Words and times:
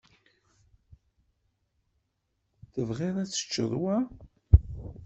Tebɣiḍ 2.73 3.15
ad 3.19 3.29
teččeḍ 3.29 3.71
wa? 3.81 3.97